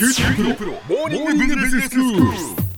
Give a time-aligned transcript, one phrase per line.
[0.00, 2.70] 九州大学モーニングビジネススクール。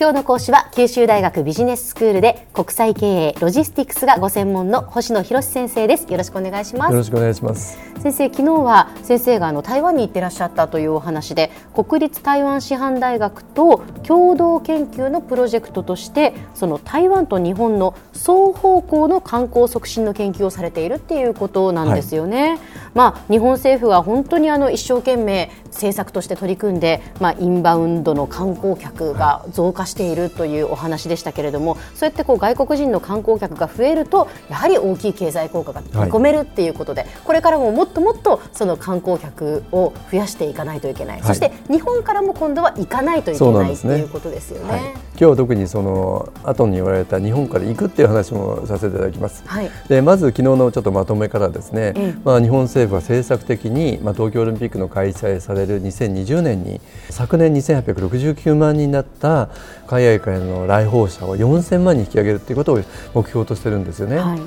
[0.00, 6.10] 今日の講師は九州大学ビジネススクールで国際経営ロジスティクスがご専門の星野博先生です。
[6.10, 6.92] よろしくお願いします。
[6.92, 7.78] よろしくお願いします。
[7.98, 22.58] 先生昨日は先生があの台湾に行ってらっしゃったというお話で国立台湾師範大学と共同研究のプロジェクトとしてその台湾と日本の双方向の観光促進の研究をされているっていうことなんですよね、はい、
[22.94, 49.44] まあ日本政府は本当にあの一生懸命政策として取り組んでまあインバウンドの観光客が増加しているというお話でしたけれどもそうやってこう外国人の観光客が増えるとやはり大きい経済効果が見込めるっていうことで、はい、これからももっともっとその観光客を増やしていかないといけない、はい、そして日本からも今度は行かないといけない、ね、ということですよね、はい、今日は特にその後に言われた日本から行くっていう話もさせていただきます、
[49.88, 59.50] でまず昨日のちょっとまとめからですね、うん、まあ、日本政府は政策的に、まあ、東京オリンピックの開催される2020年に昨年2869万人だった
[59.86, 62.80] 海外からの来訪者を4000万人引き上げるということを
[63.14, 64.18] 目標としてるんですよね。
[64.18, 64.40] はい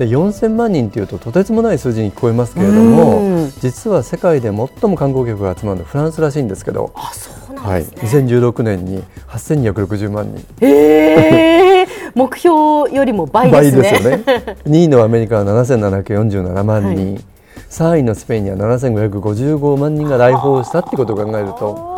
[0.00, 10.66] で4000万人というととてつもない数字に聞こえますけれども実は世界で最も観光客が集まるのはフランスらしいんですけどあそうなんですね、はい、2016年に8260万人。
[10.66, 11.86] えー、
[12.16, 13.82] 目標よりも倍ですね。
[13.82, 14.24] 倍ですよね。
[14.64, 17.24] 2位のアメリカは7747万人、はい、
[17.70, 21.90] 3位のスペインには7555万人が来訪したってことを考えると。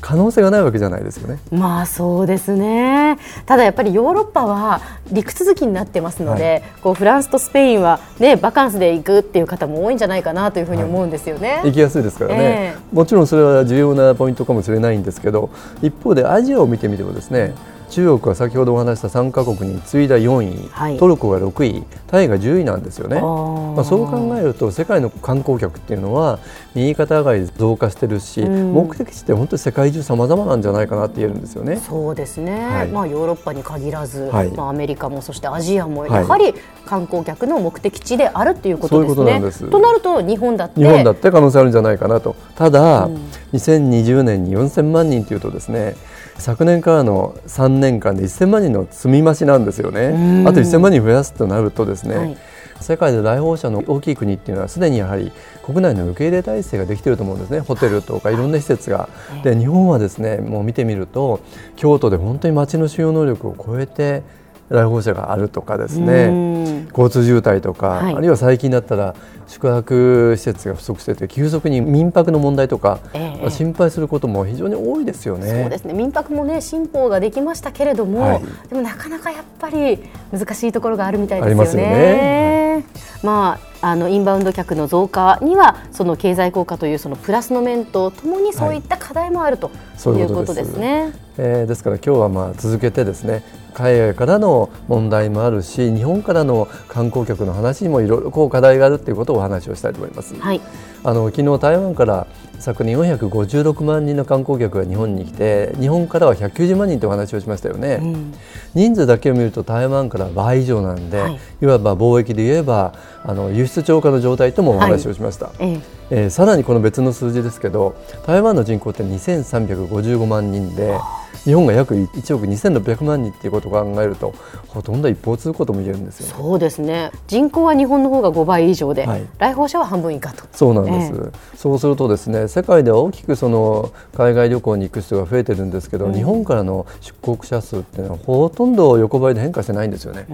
[0.00, 1.38] 可能性がないわけじゃないですよね。
[1.50, 3.18] まあそうですね。
[3.46, 4.80] ただやっぱりヨーロッパは
[5.12, 11.56] 陸続きになってますので、はい、こうフランスとスペインはねバカンスで行くっていう方も多いんじゃないかなというふうに思うんですよね。
[11.56, 15.50] はい、行きやすいですからね、えー、もちろんそれは重要なポイントかもしれないんですけど、
[15.82, 17.54] 一方でアジアを見てみてもですね。
[17.90, 26.38] 中国は先ほどお話した3か国に次いだ4位、はい、トルコが6位タイが10位なんですよね、まあ、そう考えると世界の観光客っていうのは
[26.74, 31.76] 右肩上がり増加してるし、うん、目的地って本当に世界中さまざまなんじゃないかなって言えるんですよね。
[31.76, 36.54] そうですね、はい、まあ、ヨーロッパに限らず、はい、まあ、アメリカもそしてアジアもやはり
[36.86, 39.40] 観光客の目的地であるっていうことですね。
[39.42, 42.36] ううとなると日本だって日本だって可能性あるんじゃないかなと。
[42.54, 43.16] ただ、うん、
[43.52, 45.96] 2020年に4000万人というとですね
[46.40, 50.44] 昨年からの3年間で1000万人の積み増しなんですよね。
[50.46, 52.36] あと1000万人増やすとなるとですね、はい、
[52.80, 55.32] 世界で来訪者の大きい国っていうのはすでにやはり
[55.64, 57.60] 国内の受け入れ体制ができていると思うんですね。
[57.60, 59.08] ホテルとかいろんな施設が。
[59.42, 61.40] で日本はですねもう見てみると
[61.76, 64.22] 京都で本当に街の収容能力を超えて
[64.70, 66.86] 来訪者があるとかですね。
[66.90, 69.14] 交通渋滞とか、はい、あるいは最近だったら
[69.48, 75.62] 宿泊施設が不足してて急速に民泊の問題とか、えー、心配することも非常に多いですよね。
[75.62, 75.92] そうですね。
[75.92, 79.98] 民泊もね新法ができましたけれども、はい、でもなかなかやっぱり
[80.32, 81.64] 難しいところがあるみたいですよね。
[81.64, 82.84] よね。
[83.24, 89.68] まああのインバウンド客の増加にはその経済効果というそのプラスの面とともにそういった課題もあると。
[89.68, 91.02] いうことですね。
[91.02, 93.42] はい、えー、ですから今日はまあ続けてですね
[93.74, 100.34] 海外からの問題もあるし日本からの観光客の話にもいろいろこう課題があるということをお話をしたいと思います。
[100.34, 100.60] はい、
[101.04, 102.26] あの昨日台湾から
[102.58, 108.34] 昨年456万人の観光客が日本に来て日本からは190万人という話をしましたよね、うん、
[108.74, 112.92] 人数だけを見ると台湾から倍以上なんで、はい、いわば貿易で言えば
[113.24, 120.98] あの輸出超過の状態ともお話をしました、はい、ええー、さらにこの別の数字ですけど台湾の人口って2355万人で
[121.44, 124.34] 日本が約1億2600万人っていうことを考えると
[124.68, 127.10] ほとんど一方通行とも言えるんですよ、そうですね。
[127.26, 130.44] 人口は日本の方が5倍以上で、はい、来訪者は半分以下と。
[130.52, 140.26] そうなんです、えー、そうするとですね世界では大きくその海外旅行に行く人が増えてるんですけど、うん、日本からの出国者数っていうのはほとんど横ばいで変化してないんですよね。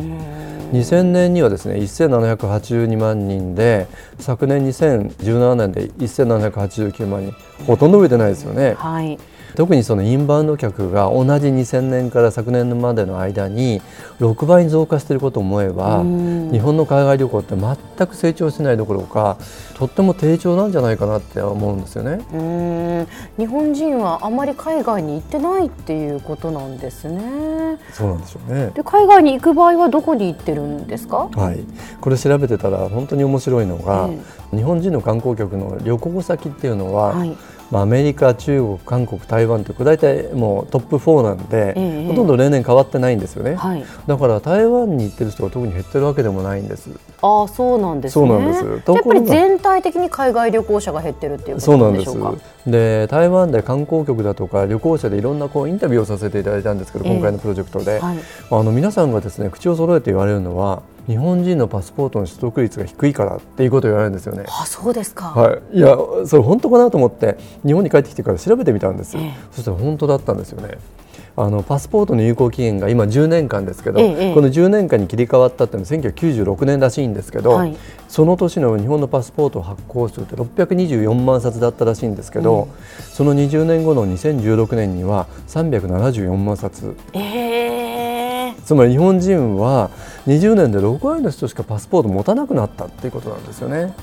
[0.72, 3.86] 2000年にはですね1782万人で
[4.18, 7.34] 昨年2017年で1789万人。
[7.64, 8.74] ほとんど増えてないですよね。
[8.74, 9.18] はい
[9.56, 13.80] 特にそのインバウンド客が同じ2000年から昨年までの間に
[14.20, 19.38] 6倍に増加していることを思えば日本の海外旅行って全く成長しないどころか
[19.74, 23.06] とっても低調なんじゃないかなって思うんですよね。
[23.38, 27.78] 日本人はあまり海外に行ってないっていうことなんですね。
[27.92, 28.70] そうなんでしょうね。
[28.74, 31.28] で海外に行く場合はどこに行ってるんですか？
[31.34, 31.58] はい。
[32.00, 37.36] これ調べてたら本当に面白いのが、えー、日本人の観光客の旅行先っていうのは、はい
[37.70, 46.90] まあ、アメリカ、中国、韓国、台湾という大体もうトップ4なんで、ええ、ほとんど例年変わってないんですよね、はい、だから台湾に行ってる人が特に減ってるわけでもないんです。
[47.22, 48.92] ああそうなんです、ね、そうなんです。
[48.92, 52.34] やっぱり全体的に海外旅行者が減ってるっていうことなんでしょうか？
[52.66, 58.18] で台湾で観光局だとか旅行者でいろんなこうインタビューをさせていただいたんですけど、今回のプロジェクトで、はい、
[58.50, 64.44] あの皆さんがですね口を揃えて言われるのは日本人のパスポートの取得率が低いからっていうことを言われるんですよね。
[64.48, 70.78] あそうですか、はい、いやそれ本当かなと思って日本に帰ってきてから調べてみたんです、ええ、そしたら本当だったんですよね。
[71.38, 77.76] あのパスポートの有効期限が今10年間ですけど、ええ、この10年間に切り替わったっていうのは1996年らしいんですけど、はい、
[78.08, 86.96] その年の日本のパスポートを発行するって624万冊だったらしいんですけど、うん、その20年後の2016年には374万冊。
[87.12, 87.45] えー、
[88.66, 89.90] つまり日本人は
[90.26, 93.94] 20年で6割の人しかパスポートを持たなくなったっていうことなんですよね。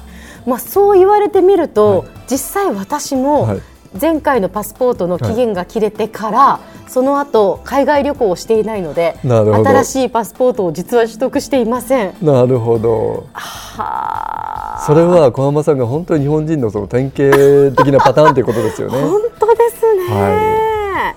[0.48, 3.60] まあ、そう言われてみると、はい、実際私も
[4.00, 6.90] 前回のパスポートの期限が切れてから、はい。
[6.90, 12.14] その後海外旅行をしていないので新しいパスポートを実は取得していません。
[12.22, 13.28] なるほど。
[13.34, 18.96] はそれは小浜さんが本当に日本人のその典型的なパターンということですよね。
[19.02, 21.16] 本当ですね、は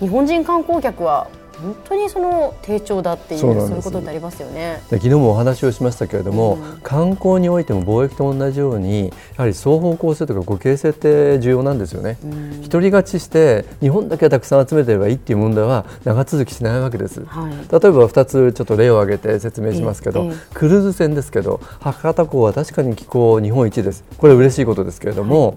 [0.00, 1.26] い、日本人観光客は
[1.62, 4.82] 本当にその低調だっていうそういうことになりますよね。
[4.90, 17.78] 昨日もお話をしましたけれども、うん、観光においても貿易と同じようにやはり双方向性とか互恵性って重要なんですよね、うん、独り勝ちして日本だけはたくさん集めてればいいっていう問題は長続きしないわけです、はい、例えば
[18.08, 24.04] 2つちょっと例を挙げて説明しますけど、ええ、クルーズ船ですけど博多港は確かに気候日本一です。
[24.16, 25.56] これ嬉しいことですけれども、はい、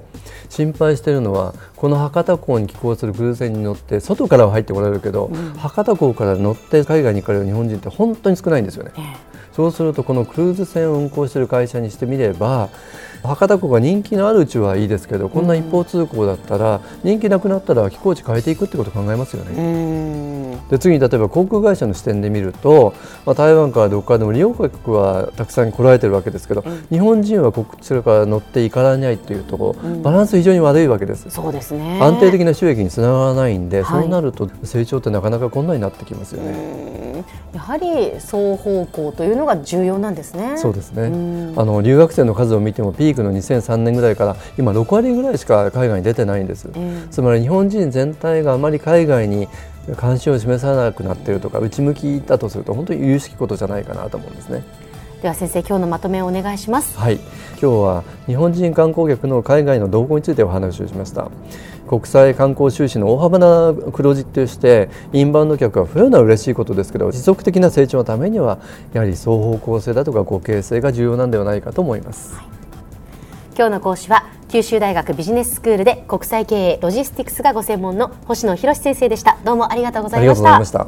[0.49, 8.91] 心配しているのはこの博多港に寄港するクルーズ船に乗って外からは入ってこられるけど、うん、博多港から乗って海外に行かれる日本人って本当に少ないんですよね。
[9.55, 12.69] そうするとこのクルーズ船を運航している会社にしてみれば
[13.23, 20.59] 博多港が人気のあるうちはいいですけどこんな一方通行だったら人気なくなったら寄港地変えていくってことを考えますよね。
[20.69, 22.93] で次に例えば航空会社の視点で見ると、
[23.25, 31.29] まあ、台湾からどこからでも利用客はたくさん来られてるわけですけど、日本人はこちらから乗っていかないというところ、バランス非常に悪いわけです。
[31.29, 37.23] そうですね安定的な収益につながらないんで、はい、そうなると成長ってなかなか困難になってきますよね。
[37.53, 40.57] やはり双方向というのが重要なんですね。
[40.57, 41.05] そうですね。
[41.55, 46.69] あの留学生の数を見てもピークの2003年ぐらいから今6割ぐらいしか海外に出てないんです。
[47.11, 49.47] つまり日本人全体があまり海外に
[49.97, 54.63] 関心を示さなくなっているとか内向きだとすると本当に有識ことじゃないかなと思うんですね。
[55.23, 56.97] では先生今日のまとめをお願いします。
[56.99, 57.15] はい。
[57.51, 61.31] 今日は日本人観光客の海外の動向についてお話をしました。
[61.87, 68.59] 国際観光収支の大幅な黒字としてインバウンド客が増えるのは嬉しいことですけど持続的な成長のためには
[68.91, 72.35] やはり双方向性だとか互恵性が重要なんではないかと思います。
[72.35, 72.45] はい
[73.55, 80.87] 今日の講師は九州大学ビジネススクールで国際経営ロジスティクスがご専門の星野博先生でしたどうもありがとうございました